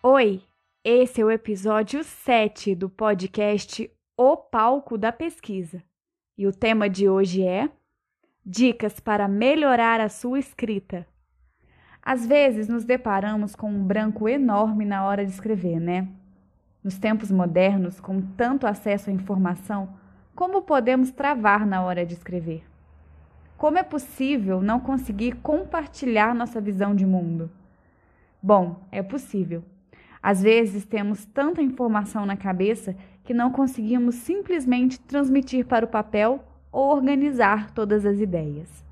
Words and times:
Oi, 0.00 0.44
esse 0.84 1.20
é 1.20 1.24
o 1.24 1.30
episódio 1.30 2.04
7 2.04 2.72
do 2.76 2.88
podcast 2.88 3.90
O 4.16 4.36
Palco 4.36 4.96
da 4.96 5.10
Pesquisa. 5.10 5.82
E 6.38 6.46
o 6.46 6.52
tema 6.52 6.88
de 6.88 7.08
hoje 7.08 7.44
é 7.44 7.68
Dicas 8.46 9.00
para 9.00 9.26
melhorar 9.26 10.00
a 10.00 10.08
sua 10.08 10.38
escrita. 10.38 11.04
Às 12.00 12.24
vezes 12.24 12.68
nos 12.68 12.84
deparamos 12.84 13.56
com 13.56 13.68
um 13.68 13.82
branco 13.82 14.28
enorme 14.28 14.84
na 14.84 15.04
hora 15.04 15.26
de 15.26 15.32
escrever, 15.32 15.80
né? 15.80 16.06
Nos 16.80 16.96
tempos 16.96 17.32
modernos, 17.32 17.98
com 17.98 18.22
tanto 18.22 18.68
acesso 18.68 19.10
à 19.10 19.12
informação, 19.12 19.98
como 20.32 20.62
podemos 20.62 21.10
travar 21.10 21.66
na 21.66 21.82
hora 21.82 22.06
de 22.06 22.14
escrever? 22.14 22.64
Como 23.56 23.78
é 23.78 23.82
possível 23.82 24.62
não 24.62 24.78
conseguir 24.78 25.34
compartilhar 25.42 26.36
nossa 26.36 26.60
visão 26.60 26.94
de 26.94 27.04
mundo? 27.04 27.50
Bom, 28.40 28.80
é 28.92 29.02
possível. 29.02 29.64
Às 30.22 30.42
vezes 30.42 30.84
temos 30.84 31.24
tanta 31.24 31.62
informação 31.62 32.26
na 32.26 32.36
cabeça 32.36 32.96
que 33.24 33.34
não 33.34 33.50
conseguimos 33.50 34.16
simplesmente 34.16 34.98
transmitir 35.00 35.66
para 35.66 35.84
o 35.84 35.88
papel 35.88 36.44
ou 36.72 36.90
organizar 36.90 37.70
todas 37.70 38.04
as 38.04 38.18
ideias. 38.20 38.84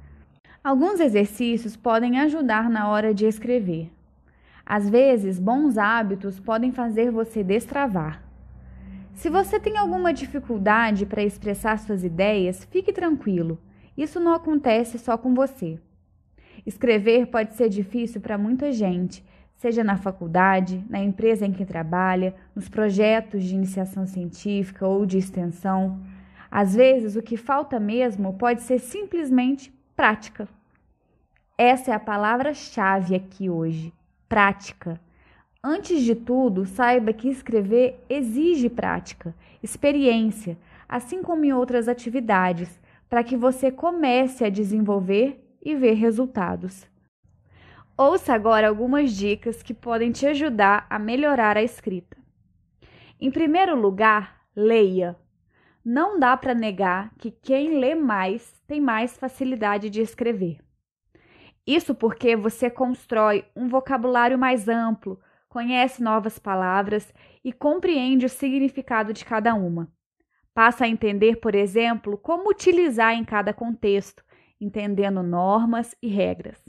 Alguns 0.62 1.00
exercícios 1.00 1.76
podem 1.76 2.18
ajudar 2.20 2.68
na 2.68 2.88
hora 2.88 3.14
de 3.14 3.24
escrever. 3.26 3.90
Às 4.64 4.90
vezes, 4.90 5.38
bons 5.38 5.78
hábitos 5.78 6.40
podem 6.40 6.72
fazer 6.72 7.10
você 7.10 7.44
destravar. 7.44 8.22
Se 9.14 9.30
você 9.30 9.60
tem 9.60 9.78
alguma 9.78 10.12
dificuldade 10.12 11.06
para 11.06 11.22
expressar 11.22 11.78
suas 11.78 12.02
ideias, 12.04 12.64
fique 12.70 12.92
tranquilo. 12.92 13.58
Isso 13.96 14.20
não 14.20 14.34
acontece 14.34 14.98
só 14.98 15.16
com 15.16 15.32
você. 15.34 15.78
Escrever 16.66 17.28
pode 17.28 17.54
ser 17.54 17.68
difícil 17.68 18.20
para 18.20 18.36
muita 18.36 18.72
gente, 18.72 19.24
seja 19.56 19.82
na 19.82 19.96
faculdade, 19.96 20.84
na 20.88 20.98
empresa 20.98 21.46
em 21.46 21.52
que 21.52 21.64
trabalha, 21.64 22.34
nos 22.54 22.68
projetos 22.68 23.42
de 23.42 23.54
iniciação 23.54 24.06
científica 24.06 24.86
ou 24.86 25.06
de 25.06 25.18
extensão. 25.18 26.00
Às 26.50 26.74
vezes, 26.74 27.16
o 27.16 27.22
que 27.22 27.36
falta 27.36 27.80
mesmo 27.80 28.34
pode 28.34 28.62
ser 28.62 28.78
simplesmente 28.78 29.72
prática. 29.96 30.48
Essa 31.58 31.92
é 31.92 31.94
a 31.94 32.00
palavra-chave 32.00 33.14
aqui 33.14 33.48
hoje: 33.48 33.92
prática. 34.28 35.00
Antes 35.64 36.02
de 36.02 36.14
tudo, 36.14 36.64
saiba 36.64 37.12
que 37.12 37.28
escrever 37.28 37.98
exige 38.08 38.68
prática, 38.68 39.34
experiência, 39.62 40.56
assim 40.88 41.22
como 41.22 41.44
em 41.44 41.52
outras 41.52 41.88
atividades, 41.88 42.78
para 43.08 43.24
que 43.24 43.36
você 43.36 43.70
comece 43.70 44.44
a 44.44 44.50
desenvolver 44.50 45.42
e 45.64 45.74
ver 45.74 45.94
resultados. 45.94 46.86
Ouça 47.98 48.34
agora 48.34 48.68
algumas 48.68 49.10
dicas 49.10 49.62
que 49.62 49.72
podem 49.72 50.12
te 50.12 50.26
ajudar 50.26 50.86
a 50.90 50.98
melhorar 50.98 51.56
a 51.56 51.62
escrita. 51.62 52.14
Em 53.18 53.30
primeiro 53.30 53.74
lugar, 53.74 54.42
leia. 54.54 55.16
Não 55.82 56.20
dá 56.20 56.36
para 56.36 56.54
negar 56.54 57.10
que 57.16 57.30
quem 57.30 57.80
lê 57.80 57.94
mais 57.94 58.62
tem 58.66 58.82
mais 58.82 59.16
facilidade 59.16 59.88
de 59.88 60.02
escrever. 60.02 60.58
Isso 61.66 61.94
porque 61.94 62.36
você 62.36 62.68
constrói 62.68 63.46
um 63.56 63.66
vocabulário 63.66 64.38
mais 64.38 64.68
amplo, 64.68 65.18
conhece 65.48 66.02
novas 66.02 66.38
palavras 66.38 67.14
e 67.42 67.50
compreende 67.50 68.26
o 68.26 68.28
significado 68.28 69.14
de 69.14 69.24
cada 69.24 69.54
uma. 69.54 69.90
Passa 70.52 70.84
a 70.84 70.88
entender, 70.88 71.36
por 71.36 71.54
exemplo, 71.54 72.18
como 72.18 72.50
utilizar 72.50 73.14
em 73.14 73.24
cada 73.24 73.54
contexto, 73.54 74.22
entendendo 74.60 75.22
normas 75.22 75.96
e 76.02 76.08
regras. 76.08 76.65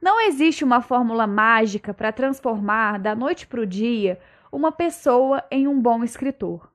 Não 0.00 0.20
existe 0.20 0.64
uma 0.64 0.80
fórmula 0.80 1.26
mágica 1.26 1.92
para 1.92 2.12
transformar 2.12 2.98
da 2.98 3.14
noite 3.14 3.46
para 3.46 3.60
o 3.60 3.66
dia 3.66 4.20
uma 4.50 4.70
pessoa 4.70 5.44
em 5.50 5.66
um 5.66 5.80
bom 5.80 6.04
escritor. 6.04 6.72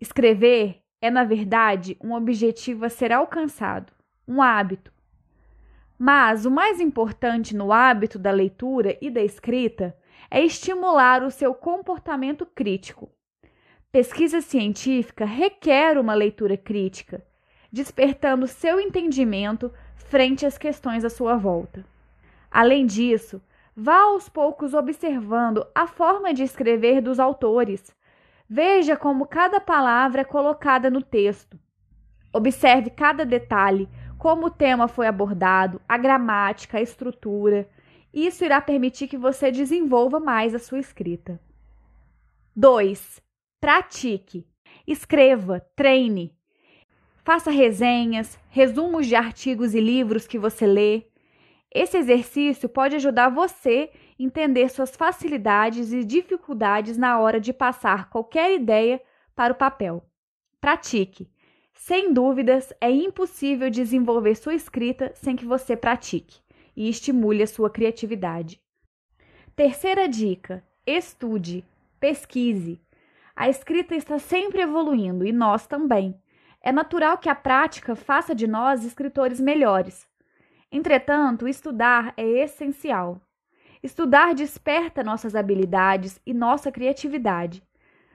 Escrever 0.00 0.82
é, 1.00 1.10
na 1.10 1.24
verdade, 1.24 1.96
um 2.00 2.14
objetivo 2.14 2.84
a 2.84 2.88
ser 2.88 3.12
alcançado, 3.12 3.92
um 4.26 4.40
hábito, 4.40 4.92
mas 5.98 6.46
o 6.46 6.50
mais 6.50 6.80
importante 6.80 7.54
no 7.54 7.72
hábito 7.72 8.18
da 8.18 8.30
leitura 8.30 8.96
e 9.00 9.10
da 9.10 9.20
escrita 9.20 9.96
é 10.30 10.44
estimular 10.44 11.22
o 11.22 11.30
seu 11.30 11.54
comportamento 11.54 12.44
crítico. 12.44 13.10
Pesquisa 13.90 14.40
científica 14.40 15.24
requer 15.24 15.98
uma 15.98 16.14
leitura 16.14 16.56
crítica, 16.56 17.24
despertando 17.70 18.46
seu 18.46 18.80
entendimento 18.80 19.72
frente 19.96 20.46
às 20.46 20.58
questões 20.58 21.04
à 21.04 21.10
sua 21.10 21.36
volta. 21.36 21.84
Além 22.52 22.84
disso, 22.84 23.40
vá 23.74 24.02
aos 24.02 24.28
poucos 24.28 24.74
observando 24.74 25.66
a 25.74 25.86
forma 25.86 26.34
de 26.34 26.42
escrever 26.42 27.00
dos 27.00 27.18
autores. 27.18 27.96
Veja 28.46 28.94
como 28.94 29.26
cada 29.26 29.58
palavra 29.58 30.20
é 30.20 30.24
colocada 30.24 30.90
no 30.90 31.00
texto. 31.00 31.58
Observe 32.30 32.90
cada 32.90 33.24
detalhe, 33.24 33.88
como 34.18 34.46
o 34.46 34.50
tema 34.50 34.86
foi 34.86 35.06
abordado, 35.06 35.80
a 35.88 35.96
gramática, 35.96 36.76
a 36.76 36.82
estrutura. 36.82 37.66
Isso 38.12 38.44
irá 38.44 38.60
permitir 38.60 39.08
que 39.08 39.16
você 39.16 39.50
desenvolva 39.50 40.20
mais 40.20 40.54
a 40.54 40.58
sua 40.58 40.78
escrita. 40.78 41.40
2. 42.54 43.22
Pratique. 43.58 44.46
Escreva, 44.86 45.60
treine. 45.74 46.36
Faça 47.24 47.50
resenhas, 47.50 48.38
resumos 48.50 49.06
de 49.06 49.14
artigos 49.14 49.74
e 49.74 49.80
livros 49.80 50.26
que 50.26 50.38
você 50.38 50.66
lê. 50.66 51.11
Esse 51.74 51.96
exercício 51.96 52.68
pode 52.68 52.96
ajudar 52.96 53.30
você 53.30 53.90
a 53.92 54.22
entender 54.22 54.68
suas 54.68 54.94
facilidades 54.94 55.92
e 55.92 56.04
dificuldades 56.04 56.98
na 56.98 57.18
hora 57.18 57.40
de 57.40 57.52
passar 57.52 58.10
qualquer 58.10 58.54
ideia 58.54 59.00
para 59.34 59.52
o 59.54 59.56
papel. 59.56 60.04
Pratique. 60.60 61.30
Sem 61.72 62.12
dúvidas, 62.12 62.72
é 62.80 62.90
impossível 62.90 63.70
desenvolver 63.70 64.34
sua 64.34 64.54
escrita 64.54 65.10
sem 65.14 65.34
que 65.34 65.46
você 65.46 65.74
pratique 65.74 66.40
e 66.76 66.88
estimule 66.88 67.42
a 67.42 67.46
sua 67.46 67.70
criatividade. 67.70 68.60
Terceira 69.56 70.06
dica: 70.06 70.62
estude, 70.86 71.64
pesquise. 71.98 72.80
A 73.34 73.48
escrita 73.48 73.94
está 73.94 74.18
sempre 74.18 74.60
evoluindo 74.60 75.26
e 75.26 75.32
nós 75.32 75.66
também. 75.66 76.14
É 76.60 76.70
natural 76.70 77.16
que 77.16 77.28
a 77.28 77.34
prática 77.34 77.96
faça 77.96 78.34
de 78.34 78.46
nós 78.46 78.84
escritores 78.84 79.40
melhores. 79.40 80.06
Entretanto, 80.72 81.46
estudar 81.46 82.14
é 82.16 82.26
essencial. 82.26 83.20
Estudar 83.82 84.34
desperta 84.34 85.04
nossas 85.04 85.36
habilidades 85.36 86.18
e 86.24 86.32
nossa 86.32 86.72
criatividade 86.72 87.62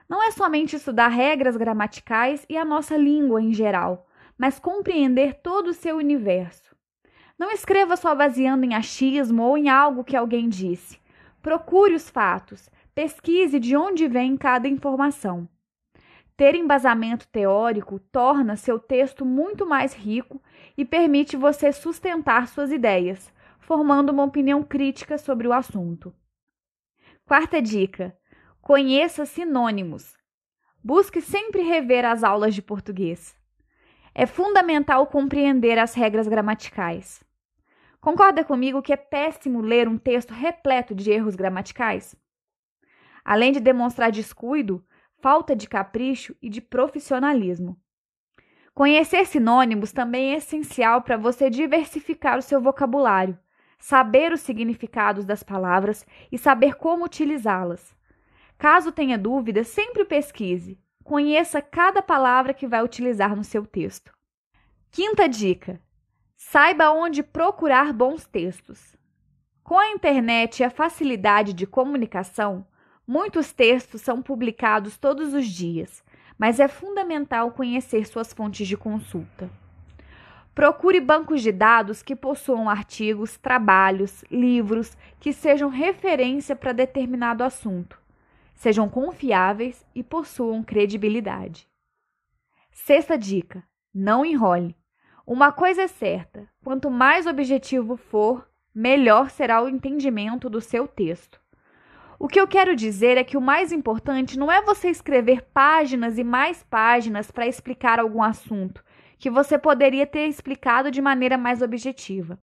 não 0.08 0.22
é 0.22 0.30
somente 0.30 0.74
estudar 0.74 1.08
regras 1.08 1.56
gramaticais 1.56 2.44
e 2.48 2.56
a 2.56 2.64
nossa 2.64 2.96
língua 2.96 3.42
em 3.42 3.52
geral, 3.52 4.08
mas 4.36 4.58
compreender 4.58 5.34
todo 5.34 5.68
o 5.68 5.74
seu 5.74 5.98
universo. 5.98 6.74
Não 7.38 7.52
escreva 7.52 7.96
só 7.96 8.14
baseando 8.14 8.64
em 8.64 8.74
achismo 8.74 9.42
ou 9.44 9.56
em 9.56 9.68
algo 9.68 10.02
que 10.02 10.16
alguém 10.16 10.48
disse. 10.48 10.98
Procure 11.42 11.94
os 11.94 12.10
fatos, 12.10 12.68
pesquise 12.94 13.60
de 13.60 13.76
onde 13.76 14.08
vem 14.08 14.36
cada 14.36 14.66
informação. 14.66 15.48
Ter 16.36 16.54
embasamento 16.54 17.28
teórico 17.28 17.98
torna 17.98 18.56
seu 18.56 18.78
texto 18.78 19.24
muito 19.24 19.66
mais 19.66 19.92
rico 19.92 20.40
e 20.78 20.84
permite 20.84 21.36
você 21.36 21.72
sustentar 21.72 22.46
suas 22.46 22.70
ideias, 22.70 23.34
formando 23.58 24.10
uma 24.10 24.22
opinião 24.22 24.62
crítica 24.62 25.18
sobre 25.18 25.48
o 25.48 25.52
assunto. 25.52 26.14
Quarta 27.26 27.60
dica: 27.60 28.16
Conheça 28.62 29.26
sinônimos. 29.26 30.16
Busque 30.82 31.20
sempre 31.20 31.62
rever 31.62 32.04
as 32.04 32.22
aulas 32.22 32.54
de 32.54 32.62
português. 32.62 33.36
É 34.14 34.24
fundamental 34.24 35.04
compreender 35.08 35.80
as 35.80 35.94
regras 35.94 36.28
gramaticais. 36.28 37.24
Concorda 38.00 38.44
comigo 38.44 38.80
que 38.80 38.92
é 38.92 38.96
péssimo 38.96 39.60
ler 39.60 39.88
um 39.88 39.98
texto 39.98 40.32
repleto 40.32 40.94
de 40.94 41.10
erros 41.10 41.34
gramaticais? 41.34 42.14
Além 43.24 43.50
de 43.50 43.58
demonstrar 43.58 44.12
descuido, 44.12 44.84
falta 45.20 45.56
de 45.56 45.68
capricho 45.68 46.36
e 46.40 46.48
de 46.48 46.60
profissionalismo. 46.60 47.76
Conhecer 48.78 49.26
sinônimos 49.26 49.90
também 49.90 50.34
é 50.34 50.36
essencial 50.36 51.02
para 51.02 51.16
você 51.16 51.50
diversificar 51.50 52.38
o 52.38 52.42
seu 52.42 52.60
vocabulário, 52.60 53.36
saber 53.76 54.32
os 54.32 54.40
significados 54.40 55.24
das 55.24 55.42
palavras 55.42 56.06
e 56.30 56.38
saber 56.38 56.76
como 56.76 57.04
utilizá-las. 57.04 57.92
Caso 58.56 58.92
tenha 58.92 59.18
dúvida, 59.18 59.64
sempre 59.64 60.04
pesquise. 60.04 60.78
Conheça 61.02 61.60
cada 61.60 62.00
palavra 62.00 62.54
que 62.54 62.68
vai 62.68 62.80
utilizar 62.84 63.34
no 63.34 63.42
seu 63.42 63.66
texto. 63.66 64.12
Quinta 64.92 65.28
dica: 65.28 65.82
saiba 66.36 66.92
onde 66.92 67.24
procurar 67.24 67.92
bons 67.92 68.28
textos. 68.28 68.96
Com 69.64 69.76
a 69.76 69.90
internet 69.90 70.60
e 70.60 70.64
a 70.64 70.70
facilidade 70.70 71.52
de 71.52 71.66
comunicação, 71.66 72.64
muitos 73.04 73.52
textos 73.52 74.02
são 74.02 74.22
publicados 74.22 74.96
todos 74.96 75.34
os 75.34 75.48
dias, 75.48 76.00
mas 76.38 76.60
é 76.60 76.68
fundamental 76.68 77.50
conhecer 77.50 78.06
suas 78.06 78.32
fontes 78.32 78.68
de 78.68 78.76
consulta. 78.76 79.50
Procure 80.54 81.00
bancos 81.00 81.42
de 81.42 81.52
dados 81.52 82.02
que 82.02 82.16
possuam 82.16 82.68
artigos, 82.68 83.36
trabalhos, 83.36 84.24
livros 84.30 84.96
que 85.20 85.32
sejam 85.32 85.68
referência 85.68 86.56
para 86.56 86.72
determinado 86.72 87.44
assunto, 87.44 88.00
sejam 88.54 88.88
confiáveis 88.88 89.84
e 89.94 90.02
possuam 90.02 90.62
credibilidade. 90.62 91.68
Sexta 92.70 93.18
dica: 93.18 93.62
não 93.94 94.24
enrole. 94.24 94.76
Uma 95.26 95.52
coisa 95.52 95.82
é 95.82 95.88
certa: 95.88 96.48
quanto 96.64 96.90
mais 96.90 97.26
objetivo 97.26 97.96
for, 97.96 98.48
melhor 98.74 99.30
será 99.30 99.62
o 99.62 99.68
entendimento 99.68 100.48
do 100.48 100.60
seu 100.60 100.88
texto. 100.88 101.40
O 102.20 102.26
que 102.26 102.40
eu 102.40 102.48
quero 102.48 102.74
dizer 102.74 103.16
é 103.16 103.22
que 103.22 103.36
o 103.36 103.40
mais 103.40 103.70
importante 103.70 104.36
não 104.36 104.50
é 104.50 104.60
você 104.60 104.88
escrever 104.90 105.42
páginas 105.54 106.18
e 106.18 106.24
mais 106.24 106.64
páginas 106.64 107.30
para 107.30 107.46
explicar 107.46 108.00
algum 108.00 108.22
assunto 108.22 108.82
que 109.18 109.30
você 109.30 109.56
poderia 109.56 110.06
ter 110.06 110.26
explicado 110.26 110.90
de 110.90 111.00
maneira 111.00 111.38
mais 111.38 111.62
objetiva. 111.62 112.38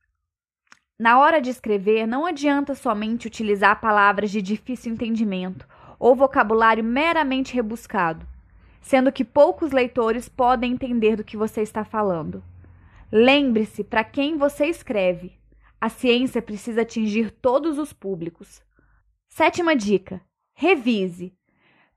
Na 1.00 1.20
hora 1.20 1.42
de 1.42 1.50
escrever, 1.50 2.06
não 2.06 2.26
adianta 2.26 2.76
somente 2.76 3.28
utilizar 3.28 3.80
palavras 3.80 4.30
de 4.30 4.42
difícil 4.42 4.94
entendimento 4.94 5.68
ou 5.98 6.16
vocabulário 6.16 6.84
meramente 6.84 7.54
rebuscado, 7.54 8.26
sendo 8.82 9.12
que 9.12 9.24
poucos 9.24 9.72
leitores 9.72 10.28
podem 10.28 10.74
entender 10.74 11.16
do 11.16 11.24
que 11.24 11.38
você 11.38 11.62
está 11.62 11.86
falando. 11.86 12.44
Lembre-se 13.12 13.84
para 13.84 14.04
quem 14.04 14.38
você 14.38 14.66
escreve. 14.66 15.34
A 15.80 15.90
ciência 15.90 16.42
precisa 16.42 16.82
atingir 16.82 17.32
todos 17.32 17.78
os 17.78 17.92
públicos. 17.92 18.62
Sétima 19.34 19.78
dica: 19.78 20.22
revise. 20.54 21.34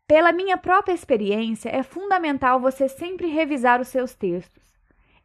Pela 0.06 0.30
minha 0.30 0.56
própria 0.56 0.94
experiência, 0.94 1.68
é 1.68 1.82
fundamental 1.82 2.60
você 2.60 2.88
sempre 2.88 3.26
revisar 3.26 3.80
os 3.80 3.88
seus 3.88 4.14
textos. 4.14 4.62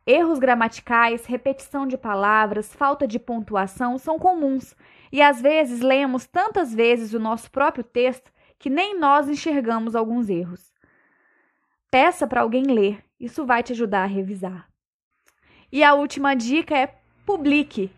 Erros 0.08 0.40
gramaticais, 0.40 1.28
repetição 1.28 1.86
de 1.86 1.96
palavras, 1.98 2.74
falta 2.74 3.08
de 3.08 3.20
pontuação 3.20 4.00
são 4.00 4.18
comuns 4.18 4.76
e 5.12 5.22
às 5.22 5.40
vezes 5.40 5.82
lemos 5.82 6.26
tantas 6.26 6.74
vezes 6.74 7.14
o 7.14 7.20
nosso 7.20 7.52
próprio 7.52 7.84
texto 7.84 8.32
que 8.58 8.72
nem 8.72 9.00
nós 9.00 9.30
enxergamos 9.30 9.96
alguns 9.96 10.30
erros. 10.30 10.74
Peça 11.92 12.26
para 12.26 12.42
alguém 12.42 12.64
ler, 12.64 13.06
isso 13.20 13.46
vai 13.46 13.62
te 13.62 13.74
ajudar 13.74 14.04
a 14.04 14.08
revisar. 14.08 14.68
E 15.72 15.84
a 15.84 15.94
última 15.94 16.34
dica 16.34 16.76
é 16.76 16.88
publique. 17.24 17.92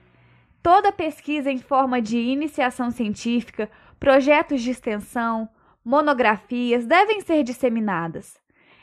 Toda 0.62 0.92
pesquisa 0.92 1.52
em 1.52 1.58
forma 1.58 2.02
de 2.02 2.18
iniciação 2.18 2.92
científica 2.92 3.70
projetos 4.00 4.64
de 4.64 4.72
extensão, 4.72 5.48
monografias 5.86 6.88
devem 6.88 7.22
ser 7.22 7.44
disseminadas. 7.44 8.40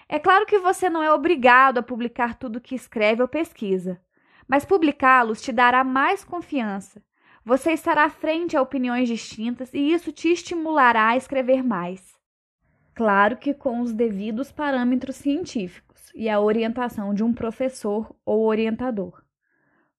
É 0.09 0.17
claro 0.19 0.47
que 0.47 0.61
você 0.61 0.89
não 0.89 1.03
é 1.03 1.13
obrigado 1.13 1.79
a 1.79 1.83
publicar 1.83 2.39
tudo 2.39 2.61
que 2.61 2.75
escreve 2.75 3.21
ou 3.21 3.29
pesquisa, 3.29 4.01
mas 4.47 4.65
publicá-los 4.65 5.43
te 5.43 5.53
dará 5.53 5.83
mais 5.83 6.25
confiança. 6.25 7.03
Você 7.45 7.73
estará 7.73 8.09
frente 8.09 8.57
a 8.57 8.63
opiniões 8.63 9.09
distintas 9.09 9.75
e 9.75 9.93
isso 9.93 10.13
te 10.13 10.29
estimulará 10.29 11.09
a 11.09 11.17
escrever 11.17 11.65
mais. 11.65 12.17
Claro 12.95 13.37
que 13.37 13.53
com 13.53 13.81
os 13.81 13.93
devidos 13.93 14.53
parâmetros 14.53 15.17
científicos 15.17 16.13
e 16.15 16.29
a 16.29 16.41
orientação 16.41 17.13
de 17.13 17.25
um 17.25 17.33
professor 17.33 18.15
ou 18.25 18.45
orientador. 18.47 19.23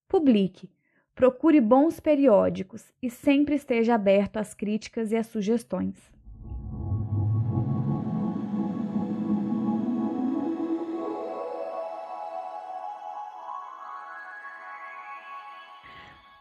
Publique 0.07 0.69
Procure 1.19 1.59
bons 1.59 1.99
periódicos 1.99 2.93
e 3.03 3.09
sempre 3.09 3.53
esteja 3.53 3.93
aberto 3.93 4.37
às 4.37 4.53
críticas 4.53 5.11
e 5.11 5.17
às 5.17 5.27
sugestões. 5.27 5.93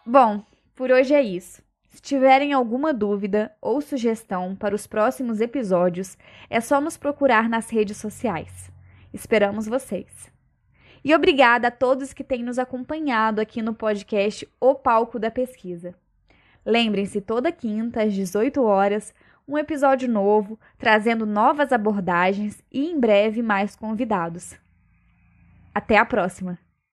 Bom, 0.07 0.45
por 0.77 0.93
hoje 0.93 1.13
é 1.13 1.23
isso. 1.23 1.61
Se 1.89 2.01
tiverem 2.01 2.53
alguma 2.53 2.95
dúvida 2.95 3.51
ou 3.61 3.81
sugestão 3.81 4.55
para 4.55 4.77
os 4.77 4.87
próximos 4.87 5.41
episódios, 5.41 6.17
é 6.49 6.61
só 6.61 6.81
nos 6.81 6.97
procurar 6.97 7.49
nas 7.49 7.69
redes 7.69 7.97
sociais. 7.97 8.71
Esperamos 9.13 9.67
vocês! 9.67 10.38
E 11.05 11.15
obrigada 11.15 11.69
a 11.69 11.71
todos 11.71 12.13
que 12.13 12.25
têm 12.25 12.43
nos 12.43 12.59
acompanhado 12.59 13.41
aqui 13.41 13.63
no 13.63 13.75
podcast 13.75 14.49
O 14.61 14.75
Palco 14.75 15.19
da 15.19 15.31
Pesquisa. 15.31 15.95
Lembrem-se, 16.65 17.21
toda 17.21 17.53
quinta, 17.53 18.03
às 18.03 18.13
18 18.13 18.63
horas, 18.63 19.15
um 19.47 19.57
episódio 19.57 20.09
novo, 20.09 20.59
trazendo 20.77 21.25
novas 21.25 21.73
abordagens 21.73 22.63
e 22.71 22.91
em 22.91 23.01
breve 23.01 23.43
mais 23.43 23.75
convidados. 23.75 24.55
Até 25.75 25.97
a 25.97 26.05
próxima! 26.05 26.68